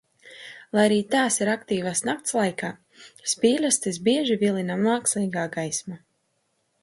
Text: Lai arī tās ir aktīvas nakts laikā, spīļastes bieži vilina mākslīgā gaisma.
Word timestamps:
Lai 0.77 0.85
arī 0.87 0.95
tās 1.15 1.35
ir 1.43 1.51
aktīvas 1.55 2.01
nakts 2.09 2.33
laikā, 2.37 2.71
spīļastes 3.35 4.01
bieži 4.09 4.37
vilina 4.45 4.81
mākslīgā 4.87 5.47
gaisma. 5.59 6.01